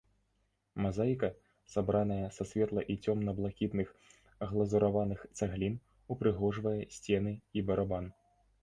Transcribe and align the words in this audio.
Мазаіка, 0.85 1.27
сабраная 1.73 2.29
са 2.37 2.43
светла- 2.51 2.85
і 2.93 2.97
цёмна- 3.05 3.37
блакітных 3.41 3.93
глазураваных 4.55 5.19
цаглін, 5.37 5.79
ўпрыгожвае 6.17 6.77
сцены 6.99 7.41
і 7.57 7.67
барабан. 7.71 8.13